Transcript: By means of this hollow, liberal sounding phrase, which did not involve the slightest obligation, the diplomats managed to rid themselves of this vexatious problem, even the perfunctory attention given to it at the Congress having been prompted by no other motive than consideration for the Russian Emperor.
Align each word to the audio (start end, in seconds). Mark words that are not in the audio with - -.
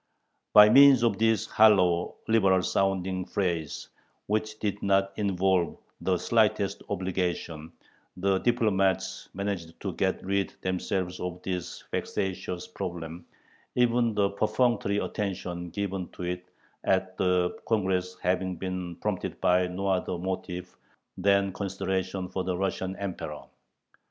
By 0.53 0.67
means 0.69 1.03
of 1.03 1.19
this 1.19 1.45
hollow, 1.45 2.15
liberal 2.27 2.63
sounding 2.63 3.23
phrase, 3.23 3.89
which 4.25 4.57
did 4.57 4.81
not 4.81 5.13
involve 5.15 5.77
the 6.01 6.17
slightest 6.17 6.81
obligation, 6.89 7.71
the 8.17 8.39
diplomats 8.39 9.29
managed 9.35 9.79
to 9.81 9.95
rid 10.23 10.55
themselves 10.63 11.19
of 11.19 11.39
this 11.43 11.83
vexatious 11.91 12.65
problem, 12.67 13.27
even 13.75 14.15
the 14.15 14.31
perfunctory 14.31 14.97
attention 14.97 15.69
given 15.69 16.09
to 16.13 16.23
it 16.23 16.49
at 16.83 17.15
the 17.17 17.55
Congress 17.67 18.17
having 18.23 18.55
been 18.55 18.95
prompted 18.95 19.39
by 19.39 19.67
no 19.67 19.85
other 19.85 20.17
motive 20.17 20.75
than 21.15 21.53
consideration 21.53 22.27
for 22.27 22.43
the 22.43 22.57
Russian 22.57 22.95
Emperor. 22.95 23.43